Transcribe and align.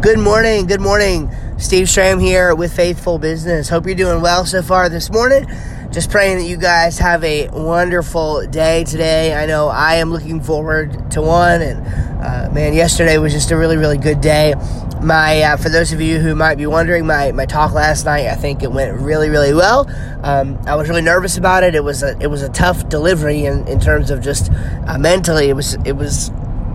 Good 0.00 0.18
morning. 0.18 0.66
Good 0.66 0.82
morning. 0.82 1.30
Steve 1.56 1.86
Stram 1.86 2.20
here 2.20 2.54
with 2.54 2.74
Faithful 2.74 3.18
Business. 3.18 3.68
Hope 3.70 3.86
you're 3.86 3.94
doing 3.94 4.20
well 4.20 4.44
so 4.44 4.60
far 4.60 4.88
this 4.88 5.10
morning. 5.10 5.46
Just 5.92 6.10
praying 6.10 6.38
that 6.38 6.44
you 6.44 6.58
guys 6.58 6.98
have 6.98 7.24
a 7.24 7.48
wonderful 7.48 8.46
day 8.46 8.84
today. 8.84 9.34
I 9.34 9.46
know 9.46 9.68
I 9.68 9.94
am 9.94 10.10
looking 10.10 10.42
forward 10.42 11.10
to 11.12 11.22
one, 11.22 11.62
and 11.62 11.86
uh, 12.22 12.50
man, 12.52 12.74
yesterday 12.74 13.16
was 13.16 13.32
just 13.32 13.50
a 13.50 13.56
really, 13.56 13.76
really 13.76 13.96
good 13.96 14.20
day. 14.20 14.54
My, 15.00 15.40
uh, 15.42 15.56
for 15.56 15.70
those 15.70 15.92
of 15.92 16.00
you 16.00 16.18
who 16.18 16.34
might 16.34 16.56
be 16.56 16.66
wondering, 16.66 17.06
my, 17.06 17.32
my 17.32 17.46
talk 17.46 17.72
last 17.72 18.04
night, 18.04 18.26
I 18.26 18.34
think 18.34 18.62
it 18.62 18.72
went 18.72 19.00
really, 19.00 19.30
really 19.30 19.54
well. 19.54 19.88
Um, 20.22 20.58
I 20.66 20.74
was 20.74 20.88
really 20.88 21.02
nervous 21.02 21.38
about 21.38 21.62
it. 21.62 21.74
It 21.74 21.84
was 21.84 22.02
a, 22.02 22.18
it 22.20 22.26
was 22.26 22.42
a 22.42 22.48
tough 22.50 22.88
delivery 22.88 23.44
in, 23.44 23.66
in 23.68 23.80
terms 23.80 24.10
of 24.10 24.20
just 24.22 24.50
uh, 24.86 24.98
mentally. 24.98 25.48
It 25.48 25.54
was, 25.54 25.74
it 25.84 25.92
was 25.92 26.30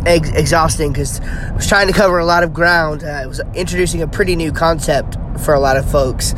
ex- 0.06 0.32
exhausting 0.32 0.92
because 0.92 1.20
I 1.22 1.52
was 1.54 1.68
trying 1.68 1.88
to 1.88 1.94
cover 1.94 2.20
a 2.20 2.26
lot 2.26 2.44
of 2.44 2.54
ground. 2.54 3.04
Uh, 3.04 3.08
I 3.08 3.26
was 3.26 3.42
introducing 3.54 4.02
a 4.02 4.08
pretty 4.08 4.36
new 4.36 4.52
concept 4.52 5.18
for 5.40 5.54
a 5.54 5.60
lot 5.60 5.78
of 5.78 5.90
folks. 5.90 6.34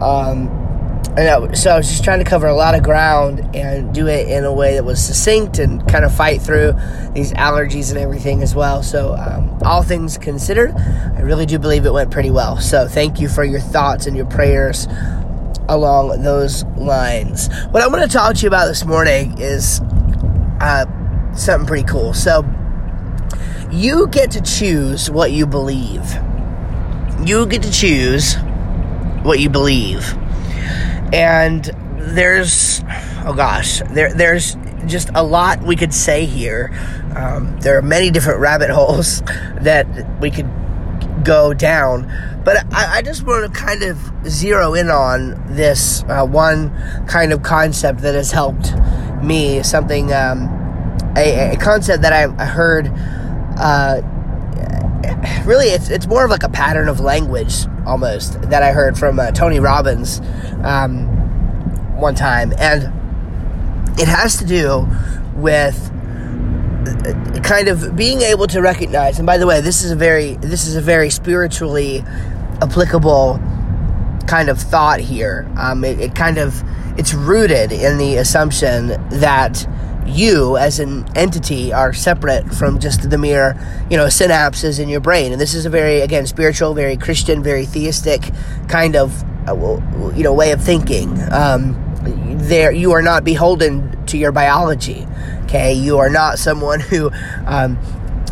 Um, 0.00 0.58
and 1.16 1.28
I, 1.28 1.52
so 1.52 1.70
I 1.70 1.76
was 1.76 1.88
just 1.88 2.04
trying 2.04 2.20
to 2.20 2.24
cover 2.24 2.46
a 2.46 2.54
lot 2.54 2.74
of 2.74 2.82
ground 2.82 3.54
and 3.54 3.94
do 3.94 4.06
it 4.06 4.28
in 4.28 4.44
a 4.44 4.52
way 4.52 4.74
that 4.74 4.84
was 4.84 5.04
succinct 5.04 5.58
and 5.58 5.86
kind 5.86 6.06
of 6.06 6.14
fight 6.14 6.40
through 6.40 6.72
these 7.12 7.34
allergies 7.34 7.90
and 7.90 7.98
everything 7.98 8.42
as 8.42 8.54
well. 8.54 8.82
So, 8.82 9.14
um, 9.16 9.58
all 9.62 9.82
things 9.82 10.16
considered, 10.16 10.74
I 10.74 11.20
really 11.20 11.44
do 11.44 11.58
believe 11.58 11.84
it 11.84 11.92
went 11.92 12.10
pretty 12.10 12.30
well. 12.30 12.58
So, 12.60 12.88
thank 12.88 13.20
you 13.20 13.28
for 13.28 13.44
your 13.44 13.60
thoughts 13.60 14.06
and 14.06 14.16
your 14.16 14.24
prayers 14.24 14.88
along 15.68 16.22
those 16.22 16.64
lines. 16.78 17.48
What 17.72 17.82
I 17.82 17.88
want 17.88 18.02
to 18.02 18.08
talk 18.08 18.34
to 18.36 18.42
you 18.42 18.48
about 18.48 18.66
this 18.66 18.86
morning 18.86 19.38
is 19.38 19.82
uh, 20.60 20.86
something 21.34 21.66
pretty 21.66 21.84
cool. 21.84 22.14
So, 22.14 22.42
you 23.72 24.06
get 24.08 24.32
to 24.32 24.40
choose 24.42 25.10
what 25.10 25.32
you 25.32 25.46
believe. 25.46 26.04
You 27.24 27.46
get 27.46 27.62
to 27.62 27.72
choose 27.72 28.36
what 29.22 29.40
you 29.40 29.48
believe. 29.48 30.14
And 31.12 31.64
there's 31.96 32.82
oh 33.24 33.32
gosh 33.36 33.80
there 33.90 34.12
there's 34.12 34.56
just 34.86 35.08
a 35.14 35.22
lot 35.22 35.62
we 35.62 35.76
could 35.76 35.94
say 35.94 36.26
here. 36.26 36.70
Um, 37.16 37.58
there 37.60 37.78
are 37.78 37.82
many 37.82 38.10
different 38.10 38.40
rabbit 38.40 38.70
holes 38.74 39.22
that 39.60 40.20
we 40.20 40.30
could 40.30 40.50
go 41.24 41.54
down. 41.54 42.10
But 42.44 42.66
I, 42.72 42.98
I 42.98 43.02
just 43.02 43.24
want 43.24 43.52
to 43.52 43.58
kind 43.58 43.82
of 43.82 43.98
zero 44.28 44.74
in 44.74 44.90
on 44.90 45.54
this 45.54 46.02
uh, 46.08 46.26
one 46.26 46.76
kind 47.06 47.32
of 47.32 47.42
concept 47.42 48.00
that 48.00 48.14
has 48.14 48.32
helped 48.32 48.72
me 49.22 49.62
something 49.62 50.12
um, 50.12 50.48
a, 51.16 51.52
a, 51.52 51.56
concept 51.56 52.02
that 52.02 52.12
I, 52.12 52.24
I 52.42 52.46
heard 52.46 52.90
uh, 53.58 54.00
really 55.44 55.66
it's 55.68 55.90
it's 55.90 56.06
more 56.06 56.24
of 56.24 56.30
like 56.30 56.42
a 56.42 56.48
pattern 56.48 56.88
of 56.88 57.00
language 57.00 57.66
almost 57.86 58.40
that 58.42 58.62
I 58.62 58.72
heard 58.72 58.98
from 58.98 59.18
uh, 59.18 59.30
Tony 59.32 59.60
Robbins 59.60 60.20
um, 60.62 61.06
one 61.98 62.14
time, 62.14 62.52
and 62.58 62.84
it 63.98 64.08
has 64.08 64.36
to 64.38 64.44
do 64.44 64.86
with 65.34 65.90
uh, 66.86 67.40
kind 67.42 67.68
of 67.68 67.96
being 67.96 68.22
able 68.22 68.46
to 68.48 68.60
recognize. 68.60 69.18
And 69.18 69.26
by 69.26 69.38
the 69.38 69.46
way, 69.46 69.60
this 69.60 69.82
is 69.82 69.90
a 69.90 69.96
very 69.96 70.34
this 70.36 70.66
is 70.66 70.76
a 70.76 70.80
very 70.80 71.10
spiritually 71.10 72.04
applicable 72.60 73.40
kind 74.26 74.48
of 74.48 74.58
thought 74.58 75.00
here. 75.00 75.50
Um, 75.56 75.84
it, 75.84 76.00
it 76.00 76.14
kind 76.14 76.38
of 76.38 76.62
it's 76.98 77.14
rooted 77.14 77.72
in 77.72 77.98
the 77.98 78.16
assumption 78.16 78.88
that 79.10 79.66
you 80.06 80.56
as 80.56 80.80
an 80.80 81.06
entity 81.16 81.72
are 81.72 81.92
separate 81.92 82.52
from 82.54 82.78
just 82.78 83.08
the 83.08 83.18
mere, 83.18 83.56
you 83.90 83.96
know, 83.96 84.06
synapses 84.06 84.78
in 84.80 84.88
your 84.88 85.00
brain. 85.00 85.32
And 85.32 85.40
this 85.40 85.54
is 85.54 85.66
a 85.66 85.70
very, 85.70 86.00
again, 86.00 86.26
spiritual, 86.26 86.74
very 86.74 86.96
Christian, 86.96 87.42
very 87.42 87.66
theistic 87.66 88.30
kind 88.68 88.96
of, 88.96 89.22
uh, 89.48 89.54
you 90.14 90.22
know, 90.22 90.32
way 90.32 90.52
of 90.52 90.62
thinking. 90.62 91.18
Um, 91.32 91.76
there, 92.38 92.72
you 92.72 92.92
are 92.92 93.02
not 93.02 93.24
beholden 93.24 94.04
to 94.06 94.18
your 94.18 94.32
biology. 94.32 95.06
Okay, 95.44 95.74
you 95.74 95.98
are 95.98 96.10
not 96.10 96.38
someone 96.38 96.80
who 96.80 97.10
um, 97.46 97.78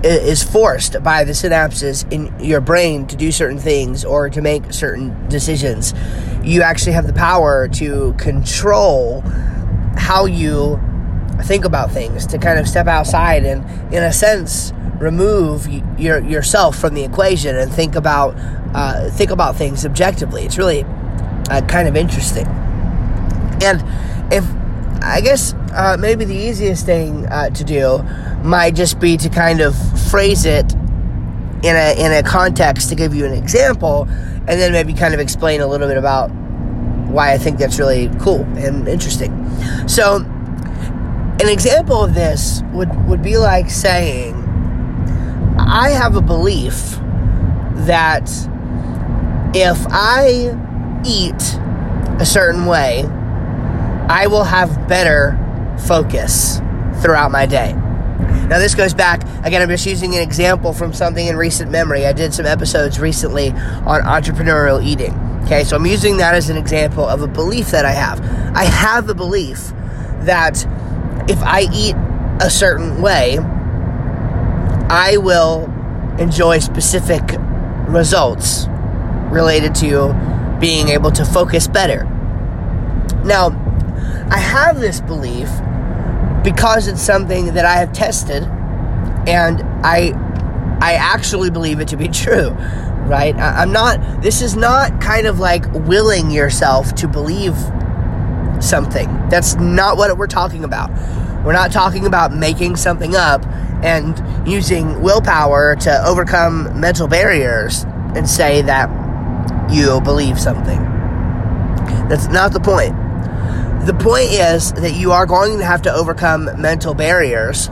is 0.03 0.43
forced 0.43 1.03
by 1.03 1.25
the 1.25 1.33
synapses 1.33 2.11
in 2.11 2.33
your 2.43 2.61
brain 2.61 3.07
to 3.07 3.17
do 3.17 3.31
certain 3.31 3.59
things 3.59 4.05
or 4.05 4.31
to 4.31 4.41
make 4.41 4.73
certain 4.73 5.29
decisions. 5.29 5.93
You 6.43 6.63
actually 6.63 6.93
have 6.93 7.07
the 7.07 7.13
power 7.13 7.69
to 7.69 8.15
control 8.15 9.23
how 9.97 10.25
you 10.25 10.81
think 11.45 11.65
about 11.65 11.91
things, 11.91 12.27
to 12.27 12.39
kind 12.39 12.59
of 12.59 12.69
step 12.69 12.87
outside 12.87 13.45
and, 13.45 13.65
in 13.93 14.03
a 14.03 14.13
sense, 14.13 14.73
remove 14.99 15.67
your 15.99 16.21
yourself 16.21 16.79
from 16.79 16.95
the 16.95 17.03
equation 17.03 17.57
and 17.57 17.73
think 17.73 17.97
about 17.97 18.35
uh, 18.75 19.11
think 19.11 19.31
about 19.31 19.57
things 19.57 19.87
objectively. 19.87 20.45
It's 20.45 20.59
really 20.59 20.85
uh, 21.51 21.63
kind 21.67 21.89
of 21.89 21.97
interesting. 21.97 22.47
And 23.63 23.83
if 24.33 24.45
I 25.03 25.21
guess 25.23 25.55
uh, 25.73 25.97
maybe 25.99 26.25
the 26.25 26.35
easiest 26.35 26.85
thing 26.85 27.27
uh, 27.27 27.51
to 27.51 27.65
do 27.65 28.03
might 28.43 28.75
just 28.75 29.01
be 29.01 29.17
to 29.17 29.29
kind 29.29 29.61
of 29.61 29.75
phrase 30.11 30.45
it 30.45 30.73
in 31.63 31.77
a 31.77 31.95
in 31.99 32.13
a 32.13 32.23
context 32.23 32.89
to 32.91 32.95
give 32.95 33.15
you 33.15 33.25
an 33.25 33.33
example, 33.33 34.07
and 34.11 34.61
then 34.61 34.73
maybe 34.73 34.93
kind 34.93 35.15
of 35.15 35.21
explain 35.21 35.61
a 35.61 35.67
little 35.67 35.89
bit 35.89 35.97
about 35.97 36.31
why 37.11 37.33
I 37.33 37.39
think 37.39 37.59
that's 37.59 37.79
really 37.79 38.11
cool 38.21 38.43
and 38.57 38.87
interesting. 38.87 39.33
So 39.89 40.25
an 41.41 41.49
example 41.49 42.05
of 42.05 42.15
this 42.15 42.63
would, 42.73 42.95
would 43.09 43.23
be 43.23 43.39
like 43.39 43.71
saying, 43.71 44.35
I 45.59 45.91
have 45.91 46.15
a 46.15 46.21
belief 46.21 46.99
that 47.87 48.29
if 49.55 49.79
I 49.91 50.55
eat 51.05 51.59
a 52.21 52.27
certain 52.27 52.67
way, 52.67 53.05
I 54.09 54.27
will 54.27 54.45
have 54.45 54.87
better 54.87 55.39
focus 55.87 56.59
throughout 57.01 57.31
my 57.31 57.47
day. 57.47 57.73
Now, 57.73 58.59
this 58.59 58.75
goes 58.75 58.93
back, 58.93 59.23
again, 59.45 59.63
I'm 59.63 59.69
just 59.69 59.87
using 59.87 60.15
an 60.17 60.23
example 60.23 60.73
from 60.75 60.93
something 60.93 61.27
in 61.27 61.37
recent 61.37 61.71
memory. 61.71 62.05
I 62.05 62.13
did 62.13 62.35
some 62.35 62.45
episodes 62.45 63.01
recently 63.01 63.51
on 63.51 64.03
entrepreneurial 64.03 64.85
eating. 64.85 65.15
Okay, 65.45 65.65
so 65.65 65.77
I'm 65.77 65.87
using 65.87 66.19
that 66.19 66.35
as 66.35 66.51
an 66.51 66.57
example 66.57 67.07
of 67.07 67.23
a 67.23 67.29
belief 67.29 67.71
that 67.71 67.85
I 67.85 67.93
have. 67.93 68.21
I 68.55 68.65
have 68.65 69.07
the 69.07 69.15
belief 69.15 69.73
that 70.21 70.67
if 71.29 71.43
I 71.43 71.67
eat 71.73 71.95
a 72.41 72.51
certain 72.51 73.03
way, 73.03 73.39
I 74.89 75.17
will 75.19 75.65
enjoy 76.19 76.59
specific 76.59 77.23
results 77.89 78.67
related 79.31 79.75
to 79.77 80.13
being 80.61 80.89
able 80.89 81.11
to 81.13 81.25
focus 81.25 81.67
better. 81.67 82.05
Now, 83.25 83.49
I 84.31 84.39
have 84.39 84.81
this 84.81 85.01
belief 85.01 85.49
because 86.43 86.89
it's 86.89 87.03
something 87.03 87.55
that 87.55 87.65
I 87.65 87.77
have 87.77 87.93
tested 87.93 88.45
and 89.27 89.63
I 89.85 90.13
I 90.83 90.95
actually 90.95 91.51
believe 91.51 91.81
it 91.81 91.89
to 91.89 91.97
be 91.97 92.09
true, 92.25 92.51
right? 93.07 93.37
I, 93.37 93.63
am 93.63 93.73
not 93.73 94.23
this 94.23 94.43
is 94.43 94.57
not 94.57 95.01
kind 95.01 95.27
of 95.27 95.39
like 95.39 95.71
willing 95.73 96.31
yourself 96.31 96.95
to 96.97 97.09
believe 97.09 97.55
something. 98.61 99.07
That's 99.29 99.55
not 99.57 99.97
what 99.97 100.17
we're 100.17 100.27
talking 100.27 100.65
about. 100.65 100.91
We're 101.45 101.53
not 101.53 101.73
talking 101.73 102.07
about 102.07 102.35
making 102.35 102.77
something 102.77 103.17
up 103.17 103.47
and 103.83 104.49
using 104.49 105.01
willpower 105.01 105.77
to 105.77 106.07
overcome 106.07 106.79
mental 106.79 107.09
barriers 107.09 107.85
and 108.15 108.29
say 108.29 108.63
that 108.63 108.91
you 109.73 110.01
believe 110.03 110.39
something. 110.39 110.79
That's 112.09 112.29
not 112.29 112.53
the 112.53 112.61
point. 112.61 112.95
The 113.87 113.95
point 113.95 114.31
is 114.33 114.73
that 114.73 114.93
you 114.95 115.13
are 115.13 115.25
going 115.25 115.59
to 115.59 115.65
have 115.65 115.83
to 115.83 115.93
overcome 115.93 116.51
mental 116.61 116.93
barriers 116.93 117.69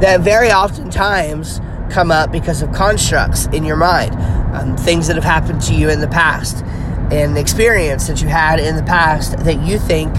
that 0.00 0.20
very 0.20 0.50
oftentimes 0.50 1.60
come 1.90 2.10
up 2.10 2.32
because 2.32 2.62
of 2.62 2.72
constructs 2.72 3.46
in 3.46 3.64
your 3.64 3.76
mind, 3.76 4.14
um, 4.54 4.76
things 4.76 5.06
that 5.06 5.16
have 5.16 5.24
happened 5.24 5.60
to 5.62 5.74
you 5.74 5.90
in 5.90 6.00
the 6.00 6.08
past, 6.08 6.64
an 7.12 7.36
experience 7.36 8.06
that 8.08 8.20
you 8.20 8.28
had 8.28 8.58
in 8.58 8.76
the 8.76 8.82
past 8.82 9.36
that 9.38 9.60
you 9.62 9.78
think 9.78 10.12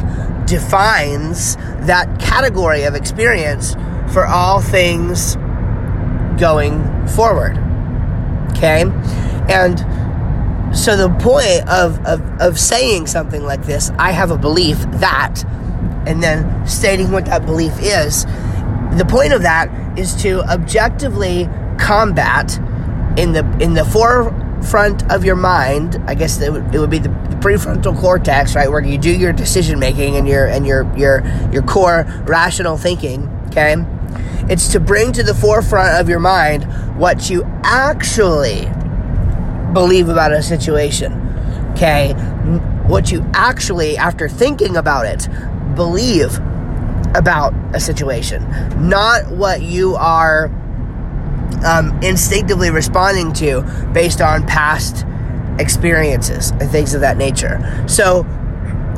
defines 0.48 1.56
that 1.86 2.20
category 2.20 2.84
of 2.84 2.96
experience 2.96 3.74
for 4.14 4.26
all 4.26 4.62
things 4.62 5.36
going 6.40 7.08
forward. 7.08 7.58
Okay? 8.52 8.84
And 9.50 9.78
so 10.76 10.96
the 10.96 11.10
point 11.20 11.68
of, 11.70 12.06
of, 12.06 12.22
of 12.40 12.60
saying 12.60 13.08
something 13.08 13.44
like 13.44 13.64
this, 13.64 13.92
I 13.98 14.12
have 14.12 14.32
a 14.32 14.38
belief 14.38 14.80
that, 15.00 15.44
and 16.06 16.22
then 16.22 16.68
stating 16.68 17.12
what 17.12 17.26
that 17.26 17.46
belief 17.46 17.74
is, 17.80 18.26
the 18.98 19.06
point 19.08 19.34
of 19.34 19.42
that 19.44 20.00
is 20.00 20.16
to 20.24 20.42
objectively 20.44 21.50
combat 21.78 22.58
in 23.18 23.34
the 23.34 23.46
in 23.60 23.74
the 23.74 23.86
forefront 24.68 25.10
of 25.12 25.24
your 25.24 25.36
mind. 25.36 26.02
I 26.08 26.16
guess 26.16 26.42
it 26.42 26.52
would, 26.52 26.76
it 26.76 26.80
would 26.80 26.90
be 26.90 27.00
the 27.00 27.10
prefrontal 27.40 27.98
cortex, 27.98 28.54
right, 28.56 28.70
where 28.70 28.84
you 28.84 28.98
do 28.98 29.10
your 29.10 29.32
decision 29.32 29.80
making 29.80 30.18
and 30.18 30.28
your 30.28 30.46
and 30.46 30.68
your 30.68 30.84
your 30.98 31.24
your 31.52 31.64
core 31.64 32.06
rational 32.26 32.78
thinking, 32.78 33.30
okay? 33.48 33.76
It's 34.50 34.68
to 34.70 34.80
bring 34.80 35.14
to 35.14 35.24
the 35.24 35.34
forefront 35.34 36.00
of 36.00 36.10
your 36.10 36.20
mind 36.20 36.66
what 36.98 37.30
you 37.30 37.44
actually 37.64 38.66
believe 39.74 40.10
about 40.10 40.34
a 40.34 40.44
situation. 40.44 41.14
Okay? 41.72 42.14
What 42.88 43.12
you 43.12 43.26
actually, 43.34 43.98
after 43.98 44.28
thinking 44.28 44.78
about 44.78 45.06
it, 45.06 45.28
believe 45.76 46.38
about 47.16 47.54
a 47.74 47.80
situation, 47.80 48.44
not 48.90 49.30
what 49.32 49.62
you 49.62 49.96
are 49.96 50.50
um, 51.66 51.98
instinctively 52.04 52.70
responding 52.70 53.34
to 53.34 53.62
based 53.94 54.22
on 54.22 54.46
past 54.46 55.06
experiences 55.60 56.52
and 56.52 56.70
things 56.70 56.94
of 56.94 57.02
that 57.02 57.18
nature. 57.18 57.86
So 57.88 58.26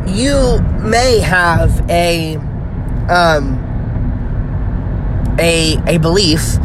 you 0.06 0.60
may 0.82 1.20
have 1.20 1.90
a 1.90 2.36
um, 3.08 3.66
a 5.40 5.78
a 5.88 5.98
belief 6.00 6.58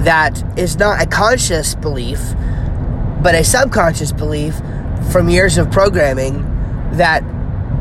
that 0.00 0.58
is 0.58 0.76
not 0.78 1.02
a 1.02 1.06
conscious 1.06 1.74
belief, 1.74 2.20
but 3.22 3.34
a 3.34 3.44
subconscious 3.44 4.12
belief 4.12 4.54
from 5.10 5.28
years 5.28 5.58
of 5.58 5.70
programming 5.70 6.42
that 6.92 7.22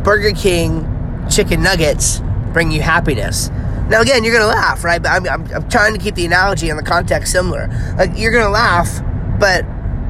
Burger 0.04 0.32
King 0.32 0.88
chicken 1.30 1.64
nuggets 1.64 2.22
bring 2.54 2.72
you 2.72 2.82
happiness. 2.82 3.50
Now, 3.90 4.02
again, 4.02 4.24
you're 4.24 4.34
gonna 4.34 4.48
laugh, 4.48 4.84
right? 4.84 5.02
But 5.02 5.12
I'm, 5.12 5.28
I'm, 5.28 5.54
I'm 5.54 5.70
trying 5.70 5.94
to 5.94 6.00
keep 6.00 6.16
the 6.16 6.26
analogy 6.26 6.70
and 6.70 6.80
the 6.80 6.84
context 6.84 7.32
similar. 7.32 7.68
Like 7.98 8.12
you're 8.16 8.32
gonna 8.32 8.50
laugh, 8.50 9.02
but 9.40 9.66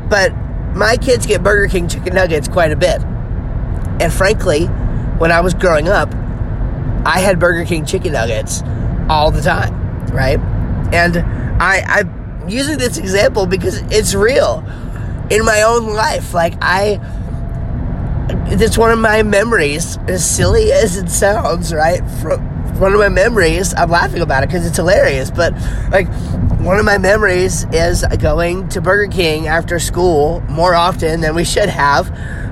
but 0.10 0.34
my 0.76 0.98
kids 0.98 1.26
get 1.26 1.44
Burger 1.44 1.68
King 1.68 1.88
chicken 1.88 2.14
nuggets 2.14 2.48
quite 2.48 2.72
a 2.72 2.76
bit, 2.76 3.02
and 4.00 4.14
frankly, 4.14 4.66
when 5.18 5.32
I 5.32 5.42
was 5.42 5.54
growing 5.54 5.90
up, 5.90 6.14
I 7.06 7.20
had 7.20 7.40
Burger 7.40 7.66
King 7.66 7.86
chicken 7.86 8.14
nuggets 8.14 8.64
all 9.10 9.32
the 9.32 9.42
time, 9.42 9.74
right? 10.08 10.40
And 10.94 11.18
I 11.62 11.84
I'm 11.86 12.48
using 12.48 12.78
this 12.78 12.98
example 12.98 13.46
because 13.46 13.82
it's 13.92 14.16
real 14.16 14.64
in 15.30 15.44
my 15.44 15.64
own 15.64 15.94
life. 15.94 16.34
Like 16.34 16.54
I 16.62 17.02
it's 18.48 18.78
one 18.78 18.92
of 18.92 19.00
my 19.00 19.24
memories, 19.24 19.98
as 20.08 20.28
silly 20.28 20.72
as 20.72 20.98
it 20.98 21.10
sounds, 21.10 21.74
right? 21.74 22.02
From 22.22 22.55
one 22.80 22.94
of 22.94 23.00
my 23.00 23.10
memories, 23.10 23.74
I'm 23.74 23.90
laughing 23.90 24.22
about 24.22 24.44
it 24.44 24.48
because 24.48 24.66
it's 24.66 24.78
hilarious, 24.78 25.32
but 25.32 25.54
like 25.92 26.08
one 26.60 26.78
of 26.78 26.86
my 26.86 26.98
memories 26.98 27.66
is 27.72 28.04
going 28.20 28.70
to 28.70 28.82
Burger 28.82 29.12
King 29.12 29.48
after 29.48 29.80
school 29.80 30.42
more 30.50 30.76
often 30.76 31.22
than 31.22 31.36
we 31.36 31.44
should 31.44 31.70
have. 31.70 32.12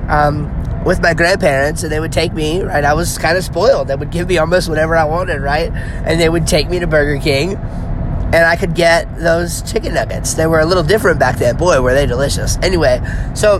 Um, 0.10 0.60
with 0.86 1.02
my 1.02 1.14
grandparents, 1.14 1.84
and 1.84 1.92
they 1.92 2.00
would 2.02 2.12
take 2.12 2.34
me, 2.34 2.62
right? 2.62 2.84
I 2.84 2.94
was 2.94 3.18
kind 3.18 3.38
of 3.38 3.44
spoiled. 3.46 3.88
They 3.88 3.96
would 3.96 4.12
give 4.12 4.28
me 4.28 4.38
almost 4.38 4.68
whatever 4.68 4.98
I 4.98 5.06
wanted, 5.06 5.42
right? 5.42 5.72
And 5.72 6.20
they 6.20 6.28
would 6.28 6.46
take 6.46 6.70
me 6.70 6.80
to 6.80 6.88
Burger 6.88 7.22
King, 7.22 7.56
and 7.56 8.36
I 8.36 8.58
could 8.58 8.76
get 8.76 9.18
those 9.18 9.62
chicken 9.62 9.94
nuggets. 9.94 10.34
They 10.34 10.46
were 10.46 10.60
a 10.60 10.66
little 10.66 10.84
different 10.84 11.20
back 11.20 11.38
then. 11.38 11.56
Boy, 11.56 11.82
were 11.82 11.94
they 11.94 12.06
delicious. 12.06 12.58
Anyway, 12.58 13.00
so 13.34 13.60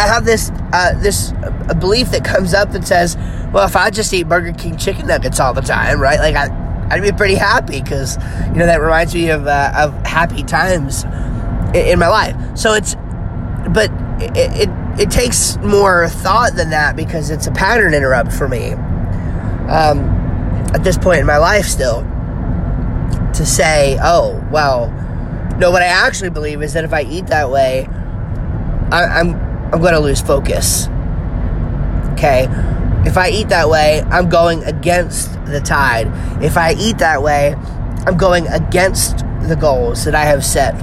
I 0.00 0.06
have 0.06 0.24
this 0.24 0.50
uh, 0.72 0.98
this 1.00 1.32
uh, 1.32 1.74
belief 1.78 2.10
that 2.12 2.24
comes 2.24 2.54
up 2.54 2.72
that 2.72 2.86
says, 2.86 3.16
well, 3.52 3.66
if 3.66 3.76
I 3.76 3.90
just 3.90 4.12
eat 4.14 4.24
Burger 4.24 4.52
King 4.54 4.78
chicken 4.78 5.06
nuggets 5.06 5.38
all 5.38 5.52
the 5.52 5.60
time, 5.60 6.00
right? 6.00 6.18
Like 6.18 6.36
I, 6.36 6.88
I'd 6.90 7.02
be 7.02 7.12
pretty 7.12 7.34
happy 7.34 7.82
because 7.82 8.16
you 8.46 8.54
know 8.54 8.66
that 8.66 8.80
reminds 8.80 9.14
me 9.14 9.28
of 9.28 9.46
uh, 9.46 9.72
of 9.76 9.94
happy 10.06 10.42
times 10.42 11.04
in, 11.74 11.86
in, 11.86 11.98
my 11.98 12.08
life. 12.08 12.34
So 12.56 12.72
it's, 12.72 12.94
but 13.74 13.90
it, 14.22 14.68
it 14.68 15.00
it 15.00 15.10
takes 15.10 15.58
more 15.58 16.08
thought 16.08 16.54
than 16.56 16.70
that 16.70 16.96
because 16.96 17.28
it's 17.28 17.46
a 17.46 17.52
pattern 17.52 17.92
interrupt 17.92 18.32
for 18.32 18.48
me. 18.48 18.72
Um, 19.68 20.00
at 20.72 20.82
this 20.82 20.96
point 20.96 21.20
in 21.20 21.26
my 21.26 21.36
life, 21.36 21.66
still, 21.66 22.00
to 23.34 23.44
say, 23.44 23.98
oh 24.02 24.42
well, 24.50 24.90
no. 25.58 25.70
What 25.70 25.82
I 25.82 25.86
actually 25.88 26.30
believe 26.30 26.62
is 26.62 26.72
that 26.72 26.84
if 26.84 26.94
I 26.94 27.02
eat 27.02 27.26
that 27.26 27.50
way, 27.50 27.86
I, 28.90 29.04
I'm 29.20 29.49
I'm 29.72 29.80
going 29.80 29.94
to 29.94 30.00
lose 30.00 30.20
focus. 30.20 30.88
Okay? 32.12 32.48
If 33.06 33.16
I 33.16 33.30
eat 33.30 33.48
that 33.48 33.68
way, 33.68 34.02
I'm 34.10 34.28
going 34.28 34.62
against 34.64 35.32
the 35.46 35.60
tide. 35.60 36.08
If 36.42 36.56
I 36.56 36.74
eat 36.74 36.98
that 36.98 37.22
way, 37.22 37.54
I'm 38.06 38.16
going 38.16 38.46
against 38.48 39.18
the 39.42 39.56
goals 39.58 40.04
that 40.04 40.14
I 40.14 40.24
have 40.24 40.44
set 40.44 40.74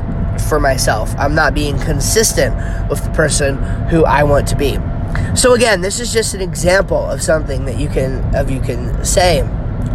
for 0.49 0.59
myself. 0.59 1.13
I'm 1.17 1.35
not 1.35 1.53
being 1.53 1.79
consistent 1.79 2.55
with 2.89 3.03
the 3.03 3.11
person 3.11 3.57
who 3.89 4.05
I 4.05 4.23
want 4.23 4.47
to 4.49 4.55
be. 4.55 4.77
So 5.35 5.53
again, 5.53 5.81
this 5.81 5.99
is 5.99 6.11
just 6.13 6.33
an 6.33 6.41
example 6.41 6.97
of 6.97 7.21
something 7.21 7.65
that 7.65 7.77
you 7.77 7.89
can 7.89 8.35
of 8.35 8.49
you 8.49 8.59
can 8.59 9.03
say 9.03 9.43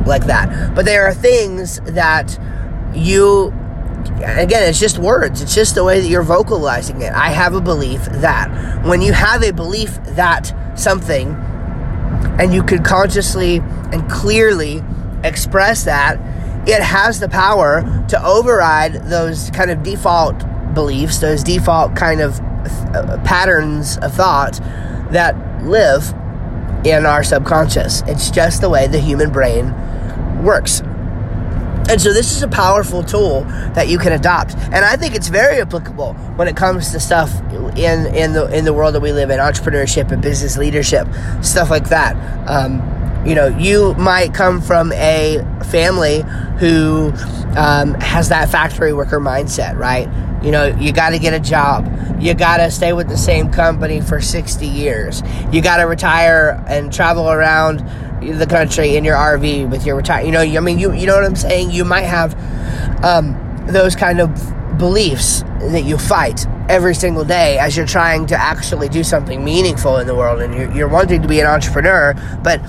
like 0.06 0.26
that. 0.26 0.74
But 0.74 0.84
there 0.84 1.06
are 1.06 1.14
things 1.14 1.80
that 1.80 2.38
you 2.94 3.52
again, 4.08 4.68
it's 4.68 4.80
just 4.80 4.98
words. 4.98 5.42
It's 5.42 5.54
just 5.54 5.74
the 5.74 5.84
way 5.84 6.00
that 6.00 6.08
you're 6.08 6.22
vocalizing 6.22 7.02
it. 7.02 7.12
I 7.12 7.30
have 7.30 7.54
a 7.54 7.60
belief 7.60 8.04
that. 8.06 8.84
When 8.84 9.00
you 9.00 9.12
have 9.12 9.42
a 9.42 9.52
belief 9.52 9.98
that 10.16 10.52
something, 10.78 11.34
and 12.38 12.52
you 12.52 12.62
can 12.62 12.82
consciously 12.82 13.56
and 13.56 14.10
clearly 14.10 14.82
express 15.24 15.84
that, 15.84 16.18
it 16.68 16.82
has 16.82 17.20
the 17.20 17.28
power 17.28 17.82
to 18.08 18.24
override 18.24 18.94
those 19.08 19.50
kind 19.50 19.70
of 19.70 19.82
default 19.82 20.44
beliefs, 20.74 21.18
those 21.18 21.42
default 21.42 21.96
kind 21.96 22.20
of 22.20 22.38
uh, 22.40 23.18
patterns 23.24 23.98
of 23.98 24.14
thought 24.14 24.60
that 25.10 25.36
live 25.64 26.14
in 26.84 27.06
our 27.06 27.22
subconscious. 27.22 28.02
It's 28.06 28.30
just 28.30 28.60
the 28.60 28.70
way 28.70 28.86
the 28.86 29.00
human 29.00 29.30
brain 29.30 29.74
works. 30.42 30.82
And 31.88 32.00
so 32.00 32.12
this 32.12 32.34
is 32.34 32.42
a 32.42 32.48
powerful 32.48 33.02
tool 33.02 33.42
that 33.74 33.88
you 33.88 33.98
can 33.98 34.12
adopt. 34.12 34.54
And 34.56 34.84
I 34.84 34.96
think 34.96 35.14
it's 35.14 35.28
very 35.28 35.60
applicable 35.60 36.14
when 36.36 36.48
it 36.48 36.56
comes 36.56 36.90
to 36.92 37.00
stuff 37.00 37.32
in, 37.76 38.06
in 38.14 38.32
the 38.32 38.48
in 38.56 38.64
the 38.64 38.72
world 38.72 38.94
that 38.94 39.00
we 39.00 39.12
live 39.12 39.30
in, 39.30 39.38
entrepreneurship 39.38 40.10
and 40.12 40.22
business 40.22 40.56
leadership, 40.56 41.08
stuff 41.42 41.70
like 41.70 41.88
that. 41.88 42.16
Um, 42.48 42.80
you 43.26 43.34
know, 43.34 43.46
you 43.46 43.94
might 43.94 44.34
come 44.34 44.60
from 44.60 44.92
a 44.92 45.38
family 45.70 46.22
who 46.58 47.12
um, 47.56 47.94
has 47.94 48.28
that 48.30 48.48
factory 48.48 48.92
worker 48.92 49.20
mindset, 49.20 49.76
right? 49.76 50.08
You 50.44 50.50
know, 50.50 50.66
you 50.66 50.92
got 50.92 51.10
to 51.10 51.18
get 51.20 51.32
a 51.32 51.40
job. 51.40 51.88
You 52.20 52.34
got 52.34 52.56
to 52.56 52.70
stay 52.70 52.92
with 52.92 53.08
the 53.08 53.16
same 53.16 53.52
company 53.52 54.00
for 54.00 54.20
60 54.20 54.66
years. 54.66 55.22
You 55.52 55.62
got 55.62 55.76
to 55.76 55.84
retire 55.84 56.64
and 56.66 56.92
travel 56.92 57.30
around 57.30 57.78
the 58.30 58.46
country 58.46 58.96
in 58.96 59.04
your 59.04 59.16
RV 59.16 59.70
with 59.70 59.84
your 59.84 59.96
retire. 59.96 60.24
You 60.24 60.32
know, 60.32 60.40
I 60.40 60.60
mean, 60.60 60.78
you 60.78 60.92
you 60.92 61.06
know 61.06 61.14
what 61.14 61.24
I'm 61.24 61.36
saying. 61.36 61.70
You 61.70 61.84
might 61.84 62.02
have 62.02 62.34
um, 63.04 63.66
those 63.66 63.96
kind 63.96 64.20
of 64.20 64.30
beliefs 64.78 65.42
that 65.60 65.84
you 65.84 65.98
fight 65.98 66.46
every 66.68 66.94
single 66.94 67.24
day 67.24 67.58
as 67.58 67.76
you're 67.76 67.86
trying 67.86 68.26
to 68.26 68.34
actually 68.34 68.88
do 68.88 69.04
something 69.04 69.44
meaningful 69.44 69.98
in 69.98 70.06
the 70.06 70.14
world, 70.14 70.40
and 70.40 70.54
you're, 70.54 70.72
you're 70.72 70.88
wanting 70.88 71.22
to 71.22 71.28
be 71.28 71.40
an 71.40 71.46
entrepreneur, 71.46 72.14
but 72.42 72.60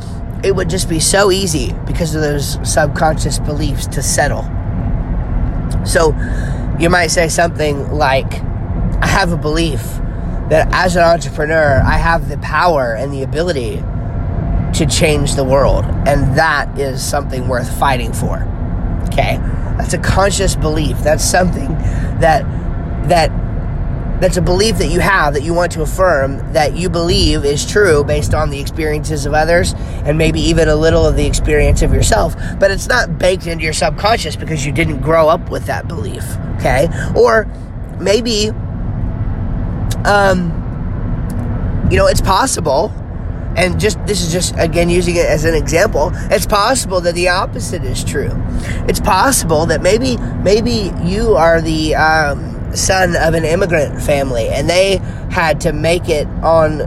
it 0.43 0.55
would 0.55 0.69
just 0.69 0.89
be 0.89 0.99
so 0.99 1.31
easy 1.31 1.73
because 1.85 2.13
of 2.15 2.21
those 2.21 2.57
subconscious 2.69 3.39
beliefs 3.39 3.87
to 3.87 4.01
settle. 4.01 4.43
So 5.85 6.09
you 6.79 6.89
might 6.89 7.07
say 7.07 7.29
something 7.29 7.91
like, 7.91 8.33
I 9.01 9.07
have 9.07 9.31
a 9.31 9.37
belief 9.37 9.81
that 10.49 10.67
as 10.71 10.95
an 10.95 11.03
entrepreneur, 11.03 11.81
I 11.85 11.97
have 11.97 12.29
the 12.29 12.37
power 12.39 12.93
and 12.93 13.13
the 13.13 13.23
ability 13.23 13.81
to 14.73 14.85
change 14.85 15.35
the 15.35 15.43
world. 15.43 15.85
And 16.07 16.37
that 16.37 16.77
is 16.79 17.03
something 17.03 17.47
worth 17.47 17.71
fighting 17.79 18.13
for. 18.13 18.43
Okay? 19.07 19.37
That's 19.77 19.93
a 19.93 19.99
conscious 19.99 20.55
belief. 20.55 20.97
That's 20.99 21.23
something 21.23 21.67
that 22.19 22.43
that 23.09 23.31
that's 24.21 24.37
a 24.37 24.41
belief 24.41 24.77
that 24.77 24.87
you 24.87 25.01
have 25.01 25.33
that 25.33 25.43
you 25.43 25.53
want 25.53 25.71
to 25.73 25.81
affirm 25.81 26.53
that 26.53 26.77
you 26.77 26.89
believe 26.89 27.43
is 27.43 27.69
true 27.69 28.05
based 28.05 28.33
on 28.33 28.49
the 28.49 28.59
experiences 28.59 29.25
of 29.25 29.33
others 29.33 29.73
and 30.05 30.17
maybe 30.17 30.39
even 30.39 30.69
a 30.69 30.75
little 30.75 31.05
of 31.05 31.17
the 31.17 31.25
experience 31.25 31.81
of 31.81 31.93
yourself 31.93 32.33
but 32.57 32.71
it's 32.71 32.87
not 32.87 33.17
baked 33.17 33.47
into 33.47 33.65
your 33.65 33.73
subconscious 33.73 34.37
because 34.37 34.65
you 34.65 34.71
didn't 34.71 35.01
grow 35.01 35.27
up 35.27 35.49
with 35.49 35.65
that 35.65 35.89
belief 35.89 36.23
okay 36.55 36.87
or 37.17 37.45
maybe 37.99 38.49
um 40.05 40.51
you 41.91 41.97
know 41.97 42.07
it's 42.07 42.21
possible 42.21 42.93
and 43.55 43.79
just 43.79 44.03
this 44.05 44.21
is 44.21 44.31
just 44.31 44.55
again 44.57 44.89
using 44.89 45.15
it 45.15 45.25
as 45.25 45.45
an 45.45 45.53
example 45.53 46.11
it's 46.31 46.45
possible 46.45 47.01
that 47.01 47.15
the 47.15 47.29
opposite 47.29 47.83
is 47.83 48.03
true. 48.03 48.31
It's 48.87 48.99
possible 48.99 49.65
that 49.67 49.81
maybe 49.81 50.17
maybe 50.17 50.91
you 51.03 51.35
are 51.35 51.61
the 51.61 51.95
um, 51.95 52.75
son 52.75 53.15
of 53.15 53.33
an 53.33 53.45
immigrant 53.45 54.01
family 54.01 54.49
and 54.49 54.69
they 54.69 54.97
had 55.29 55.61
to 55.61 55.73
make 55.73 56.09
it 56.09 56.27
on 56.41 56.81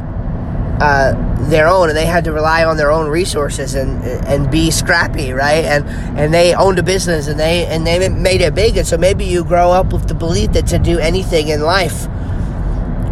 uh, 0.80 1.46
their 1.48 1.68
own 1.68 1.88
and 1.88 1.96
they 1.96 2.06
had 2.06 2.24
to 2.24 2.32
rely 2.32 2.64
on 2.64 2.76
their 2.76 2.90
own 2.90 3.08
resources 3.08 3.74
and 3.74 4.02
and 4.26 4.50
be 4.50 4.70
scrappy 4.70 5.32
right? 5.32 5.64
And 5.64 5.86
and 6.18 6.34
they 6.34 6.54
owned 6.54 6.78
a 6.78 6.82
business 6.82 7.28
and 7.28 7.38
they 7.38 7.66
and 7.66 7.86
they 7.86 8.08
made 8.08 8.40
it 8.40 8.54
big 8.54 8.76
and 8.76 8.86
so 8.86 8.96
maybe 8.96 9.24
you 9.24 9.44
grow 9.44 9.70
up 9.70 9.92
with 9.92 10.08
the 10.08 10.14
belief 10.14 10.52
that 10.52 10.66
to 10.68 10.78
do 10.78 10.98
anything 10.98 11.48
in 11.48 11.60
life 11.60 12.08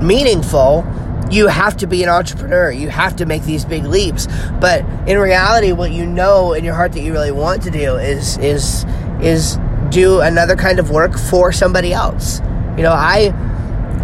meaningful 0.03 0.85
you 1.31 1.49
have 1.49 1.76
to 1.78 1.87
be 1.87 2.02
an 2.02 2.09
entrepreneur. 2.09 2.71
You 2.71 2.88
have 2.88 3.16
to 3.16 3.26
make 3.26 3.45
these 3.45 3.64
big 3.64 3.85
leaps. 3.85 4.26
But 4.61 4.85
in 5.09 5.19
reality, 5.19 5.73
what 5.73 5.90
you 5.90 6.07
know 6.07 6.52
in 6.52 6.64
your 6.64 6.75
heart 6.75 6.93
that 6.93 7.00
you 7.00 7.12
really 7.12 7.33
want 7.33 7.62
to 7.62 7.71
do 7.71 7.97
is 7.97 8.38
is 8.38 8.85
is 9.21 9.59
do 9.90 10.21
another 10.21 10.57
kind 10.57 10.78
of 10.78 10.90
work 10.90 11.16
for 11.19 11.52
somebody 11.52 11.93
else. 11.93 12.40
You 12.76 12.83
know, 12.83 12.93
I 12.93 13.33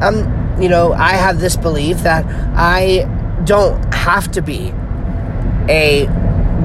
I'm 0.00 0.40
you 0.60 0.68
know, 0.68 0.92
I 0.92 1.12
have 1.12 1.40
this 1.40 1.56
belief 1.56 1.98
that 1.98 2.24
I 2.54 3.08
don't 3.44 3.94
have 3.94 4.30
to 4.32 4.42
be 4.42 4.72
a 5.68 6.06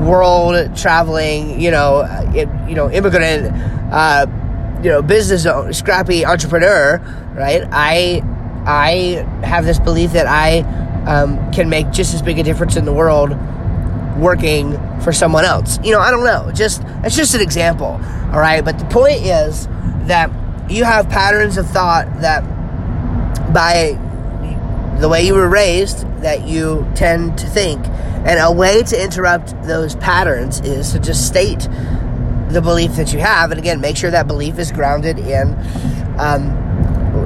world 0.03 0.75
traveling, 0.75 1.59
you 1.61 1.71
know, 1.71 2.03
you 2.33 2.75
know, 2.75 2.91
immigrant, 2.91 3.53
uh, 3.93 4.25
you 4.83 4.89
know, 4.89 5.01
business 5.01 5.45
owner, 5.45 5.71
scrappy 5.71 6.25
entrepreneur, 6.25 6.97
right? 7.33 7.63
I 7.71 8.21
I 8.65 9.25
have 9.43 9.65
this 9.65 9.79
belief 9.79 10.13
that 10.13 10.27
I 10.27 10.61
um, 11.05 11.51
can 11.51 11.69
make 11.69 11.91
just 11.91 12.13
as 12.13 12.21
big 12.21 12.39
a 12.39 12.43
difference 12.43 12.75
in 12.75 12.85
the 12.85 12.93
world 12.93 13.31
working 14.17 14.73
for 15.01 15.11
someone 15.11 15.45
else. 15.45 15.79
You 15.83 15.91
know, 15.91 15.99
I 15.99 16.11
don't 16.11 16.23
know. 16.23 16.51
Just 16.53 16.83
it's 17.03 17.15
just 17.15 17.35
an 17.35 17.41
example, 17.41 17.99
all 18.31 18.39
right. 18.39 18.63
But 18.63 18.79
the 18.79 18.85
point 18.85 19.21
is 19.23 19.67
that 20.07 20.31
you 20.69 20.83
have 20.83 21.09
patterns 21.09 21.57
of 21.57 21.69
thought 21.69 22.21
that 22.21 22.41
by 23.53 23.99
the 24.99 25.09
way 25.09 25.25
you 25.25 25.33
were 25.33 25.49
raised 25.49 26.01
that 26.21 26.47
you 26.47 26.89
tend 26.95 27.37
to 27.37 27.47
think. 27.47 27.85
And 28.25 28.39
a 28.39 28.51
way 28.51 28.81
to 28.81 29.03
interrupt 29.03 29.61
those 29.63 29.95
patterns 29.97 30.59
is 30.61 30.93
to 30.93 30.99
just 30.99 31.27
state 31.27 31.67
the 32.49 32.61
belief 32.61 32.95
that 32.95 33.13
you 33.13 33.19
have. 33.19 33.51
And 33.51 33.59
again, 33.59 33.81
make 33.81 33.97
sure 33.97 34.09
that 34.09 34.25
belief 34.25 34.57
is 34.57 34.71
grounded 34.71 35.19
in 35.19 35.53
um, 36.17 36.74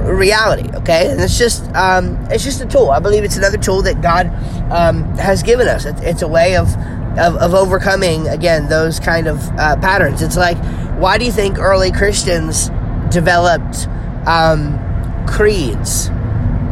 reality. 0.00 0.68
Okay, 0.76 1.10
and 1.10 1.20
it's 1.20 1.38
just 1.38 1.64
um, 1.74 2.16
it's 2.30 2.44
just 2.44 2.60
a 2.60 2.66
tool. 2.66 2.90
I 2.90 3.00
believe 3.00 3.24
it's 3.24 3.36
another 3.36 3.58
tool 3.58 3.82
that 3.82 4.00
God 4.00 4.26
um, 4.72 5.04
has 5.16 5.42
given 5.42 5.68
us. 5.68 5.84
It's, 5.84 6.22
a 6.22 6.28
way 6.28 6.56
of, 6.56 6.74
of, 7.18 7.36
of 7.36 7.54
overcoming 7.54 8.28
again 8.28 8.68
those 8.68 9.00
kind 9.00 9.26
of 9.26 9.42
uh, 9.58 9.76
patterns. 9.76 10.22
It's 10.22 10.36
like 10.36 10.58
why 11.00 11.16
do 11.16 11.24
you 11.24 11.32
think 11.32 11.58
early 11.58 11.90
Christians 11.90 12.68
developed 13.10 13.88
um, 14.26 14.78
creeds 15.26 16.10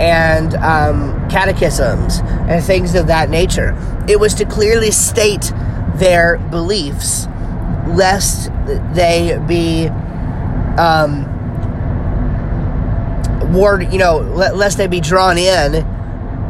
and 0.01 0.55
um, 0.57 1.29
catechisms 1.31 2.19
and 2.21 2.63
things 2.63 2.95
of 2.95 3.07
that 3.07 3.31
nature? 3.31 3.75
It 4.07 4.21
was 4.21 4.35
to 4.35 4.45
clearly 4.45 4.91
state 4.91 5.51
their 5.95 6.37
beliefs, 6.51 7.27
lest 7.87 8.53
they 8.93 9.43
be 9.49 9.89
um, 10.77 11.25
ward, 13.51 13.93
you 13.93 13.99
know, 13.99 14.19
lest 14.19 14.79
they 14.79 14.87
be 14.87 15.01
drawn 15.01 15.39
in 15.39 15.83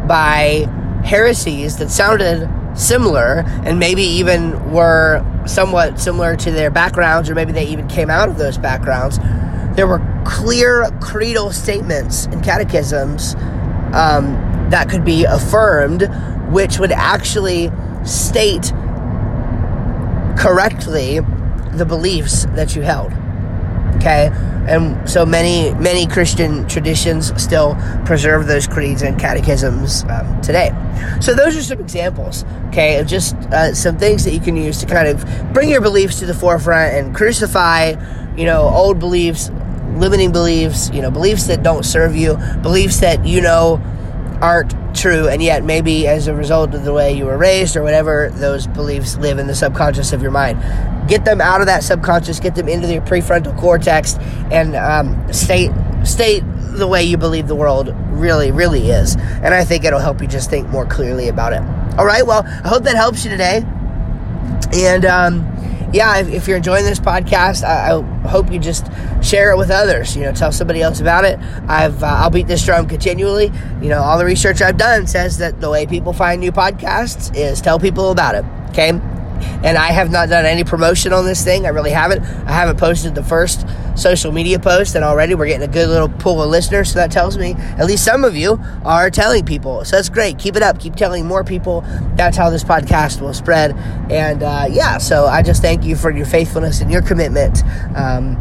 by 0.06 0.66
heresies 1.04 1.78
that 1.78 1.90
sounded 1.90 2.48
similar 2.74 3.44
and 3.64 3.78
maybe 3.78 4.02
even 4.02 4.72
were 4.72 5.24
somewhat 5.46 5.98
similar 5.98 6.36
to 6.36 6.50
their 6.50 6.70
backgrounds, 6.70 7.30
or 7.30 7.34
maybe 7.34 7.52
they 7.52 7.66
even 7.66 7.88
came 7.88 8.10
out 8.10 8.28
of 8.28 8.38
those 8.38 8.58
backgrounds. 8.58 9.18
There 9.74 9.86
were 9.86 10.02
clear 10.26 10.90
creedal 11.00 11.50
statements 11.52 12.26
and 12.26 12.42
catechisms 12.42 13.34
um, 13.92 14.34
that 14.70 14.88
could 14.90 15.04
be 15.04 15.24
affirmed, 15.24 16.08
which 16.50 16.78
would 16.78 16.92
actually 16.92 17.70
state 18.04 18.72
correctly 20.38 21.20
the 21.72 21.84
beliefs 21.86 22.44
that 22.54 22.76
you 22.76 22.82
held. 22.82 23.12
Okay? 23.96 24.30
And 24.68 25.08
so 25.08 25.24
many, 25.24 25.72
many 25.74 26.06
Christian 26.06 26.68
traditions 26.68 27.32
still 27.42 27.76
preserve 28.04 28.46
those 28.46 28.66
creeds 28.66 29.02
and 29.02 29.18
catechisms 29.18 30.04
um, 30.04 30.40
today. 30.42 30.70
So 31.20 31.34
those 31.34 31.56
are 31.56 31.62
some 31.62 31.80
examples, 31.80 32.44
okay, 32.68 32.98
of 32.98 33.06
just 33.06 33.34
uh, 33.34 33.74
some 33.74 33.98
things 33.98 34.24
that 34.24 34.34
you 34.34 34.40
can 34.40 34.56
use 34.56 34.78
to 34.78 34.86
kind 34.86 35.08
of 35.08 35.24
bring 35.52 35.70
your 35.70 35.80
beliefs 35.80 36.18
to 36.18 36.26
the 36.26 36.34
forefront 36.34 36.94
and 36.94 37.14
crucify, 37.14 37.94
you 38.36 38.44
know, 38.44 38.68
old 38.68 38.98
beliefs, 38.98 39.50
limiting 39.96 40.32
beliefs, 40.32 40.90
you 40.92 41.00
know, 41.00 41.10
beliefs 41.10 41.46
that 41.46 41.62
don't 41.62 41.84
serve 41.84 42.14
you, 42.14 42.36
beliefs 42.62 43.00
that 43.00 43.26
you 43.26 43.40
know 43.40 43.82
aren't 44.40 44.74
true, 44.94 45.28
and 45.28 45.42
yet 45.42 45.64
maybe 45.64 46.06
as 46.06 46.26
a 46.26 46.34
result 46.34 46.74
of 46.74 46.84
the 46.84 46.92
way 46.92 47.12
you 47.12 47.26
were 47.26 47.36
raised 47.36 47.76
or 47.76 47.82
whatever, 47.82 48.30
those 48.34 48.66
beliefs 48.66 49.16
live 49.18 49.38
in 49.38 49.46
the 49.46 49.54
subconscious 49.54 50.12
of 50.12 50.22
your 50.22 50.30
mind. 50.30 50.58
Get 51.08 51.24
them 51.24 51.40
out 51.40 51.60
of 51.60 51.66
that 51.66 51.82
subconscious, 51.82 52.40
get 52.40 52.54
them 52.54 52.68
into 52.68 52.92
your 52.92 53.02
prefrontal 53.02 53.56
cortex, 53.58 54.16
and 54.50 54.76
um, 54.76 55.32
state 55.32 55.70
state 56.04 56.42
the 56.78 56.86
way 56.86 57.02
you 57.02 57.16
believe 57.16 57.48
the 57.48 57.56
world 57.56 57.94
really, 58.10 58.50
really 58.50 58.90
is. 58.90 59.16
And 59.16 59.54
I 59.54 59.64
think 59.64 59.84
it'll 59.84 59.98
help 59.98 60.20
you 60.20 60.28
just 60.28 60.50
think 60.50 60.68
more 60.68 60.86
clearly 60.86 61.28
about 61.28 61.52
it. 61.52 61.62
All 61.98 62.06
right, 62.06 62.24
well, 62.24 62.44
I 62.46 62.68
hope 62.68 62.84
that 62.84 62.96
helps 62.96 63.24
you 63.24 63.30
today. 63.30 63.64
And 64.74 65.04
um, 65.04 65.40
yeah, 65.92 66.18
if, 66.18 66.28
if, 66.28 66.48
you're 66.48 66.58
enjoying 66.58 66.84
this 66.84 66.98
podcast, 66.98 67.64
I, 67.64 67.96
I, 67.96 68.28
hope 68.28 68.52
you 68.52 68.58
just 68.58 68.86
share 69.22 69.52
it 69.52 69.56
with 69.56 69.70
others. 69.70 70.14
You 70.16 70.22
know, 70.22 70.32
tell 70.32 70.52
somebody 70.52 70.82
else 70.82 71.00
about 71.00 71.24
it. 71.24 71.38
I've 71.66 72.02
uh, 72.02 72.06
I'll 72.06 72.30
beat 72.30 72.46
this 72.46 72.64
drum 72.64 72.86
continually. 72.86 73.50
You 73.80 73.88
know, 73.88 74.02
all 74.02 74.18
the 74.18 74.24
research 74.24 74.60
I've 74.60 74.76
done 74.76 75.06
says 75.06 75.38
that 75.38 75.60
the 75.60 75.70
way 75.70 75.86
people 75.86 76.12
find 76.12 76.40
new 76.40 76.52
podcasts 76.52 77.34
is 77.34 77.60
tell 77.60 77.78
people 77.78 78.10
about 78.10 78.34
it. 78.34 78.44
Okay, 78.70 78.92
and 79.64 79.76
I 79.78 79.88
have 79.88 80.10
not 80.10 80.28
done 80.28 80.44
any 80.44 80.64
promotion 80.64 81.12
on 81.12 81.24
this 81.24 81.44
thing. 81.44 81.66
I 81.66 81.70
really 81.70 81.90
haven't. 81.90 82.22
I 82.22 82.52
haven't 82.52 82.78
posted 82.78 83.14
the 83.14 83.22
first 83.22 83.66
social 83.96 84.32
media 84.32 84.58
post, 84.58 84.94
and 84.94 85.04
already 85.04 85.34
we're 85.34 85.46
getting 85.46 85.68
a 85.68 85.72
good 85.72 85.88
little 85.88 86.08
pool 86.08 86.42
of 86.42 86.50
listeners. 86.50 86.92
So 86.92 86.94
that 86.96 87.10
tells 87.10 87.36
me 87.36 87.54
at 87.78 87.86
least 87.86 88.04
some 88.04 88.24
of 88.24 88.36
you 88.36 88.60
are 88.84 89.10
telling 89.10 89.44
people. 89.44 89.84
So 89.84 89.96
that's 89.96 90.08
great. 90.08 90.38
Keep 90.38 90.56
it 90.56 90.62
up. 90.62 90.78
Keep 90.78 90.96
telling 90.96 91.26
more 91.26 91.44
people. 91.44 91.82
That's 92.14 92.36
how 92.36 92.50
this 92.50 92.64
podcast 92.64 93.20
will 93.20 93.34
spread. 93.34 93.72
And 94.10 94.42
uh, 94.42 94.66
yeah, 94.70 94.98
so 94.98 95.26
I 95.26 95.42
just 95.42 95.62
thank 95.62 95.84
you 95.84 95.96
for 95.96 96.10
your 96.10 96.26
faithfulness 96.26 96.80
and 96.80 96.90
your 96.90 97.02
commitment. 97.02 97.62
Um, 97.96 98.36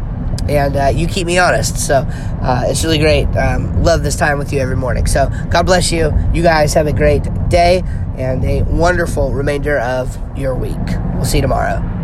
and 0.48 0.76
uh, 0.76 0.86
you 0.86 1.06
keep 1.06 1.26
me 1.26 1.38
honest. 1.38 1.78
So 1.78 2.06
uh, 2.42 2.64
it's 2.66 2.84
really 2.84 2.98
great. 2.98 3.26
Um, 3.36 3.82
love 3.82 4.02
this 4.02 4.16
time 4.16 4.38
with 4.38 4.52
you 4.52 4.60
every 4.60 4.76
morning. 4.76 5.06
So 5.06 5.30
God 5.50 5.66
bless 5.66 5.92
you. 5.92 6.12
You 6.32 6.42
guys 6.42 6.74
have 6.74 6.86
a 6.86 6.92
great 6.92 7.24
day 7.48 7.82
and 8.16 8.44
a 8.44 8.62
wonderful 8.62 9.32
remainder 9.32 9.78
of 9.78 10.16
your 10.36 10.54
week. 10.54 10.76
We'll 11.14 11.24
see 11.24 11.38
you 11.38 11.42
tomorrow. 11.42 11.97